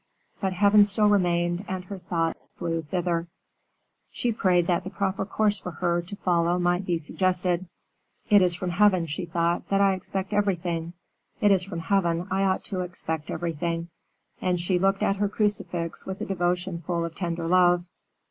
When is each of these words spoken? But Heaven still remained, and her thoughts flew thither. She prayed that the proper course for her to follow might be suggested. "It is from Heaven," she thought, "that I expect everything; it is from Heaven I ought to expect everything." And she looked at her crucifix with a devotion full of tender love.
But 0.39 0.53
Heaven 0.53 0.83
still 0.83 1.09
remained, 1.09 1.63
and 1.67 1.85
her 1.85 1.99
thoughts 1.99 2.47
flew 2.55 2.81
thither. 2.81 3.27
She 4.09 4.31
prayed 4.31 4.65
that 4.65 4.83
the 4.83 4.89
proper 4.89 5.27
course 5.27 5.59
for 5.59 5.73
her 5.73 6.01
to 6.01 6.15
follow 6.15 6.57
might 6.57 6.87
be 6.87 6.97
suggested. 6.97 7.67
"It 8.27 8.41
is 8.41 8.55
from 8.55 8.71
Heaven," 8.71 9.05
she 9.05 9.25
thought, 9.25 9.69
"that 9.69 9.79
I 9.79 9.93
expect 9.93 10.33
everything; 10.33 10.93
it 11.39 11.51
is 11.51 11.61
from 11.63 11.81
Heaven 11.81 12.27
I 12.31 12.41
ought 12.45 12.63
to 12.63 12.79
expect 12.79 13.29
everything." 13.29 13.89
And 14.41 14.59
she 14.59 14.79
looked 14.79 15.03
at 15.03 15.17
her 15.17 15.29
crucifix 15.29 16.03
with 16.07 16.19
a 16.19 16.25
devotion 16.25 16.81
full 16.81 17.05
of 17.05 17.13
tender 17.13 17.45
love. 17.45 17.85